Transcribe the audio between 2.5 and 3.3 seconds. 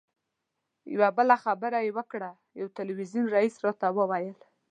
یو تلویزیون